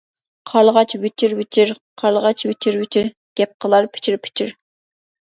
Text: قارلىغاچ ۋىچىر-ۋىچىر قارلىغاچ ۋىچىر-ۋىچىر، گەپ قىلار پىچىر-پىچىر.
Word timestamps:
قارلىغاچ 0.51 0.93
ۋىچىر-ۋىچىر 1.01 1.73
قارلىغاچ 2.01 2.41
ۋىچىر-ۋىچىر، 2.51 3.11
گەپ 3.41 3.53
قىلار 3.67 3.89
پىچىر-پىچىر. 3.99 4.51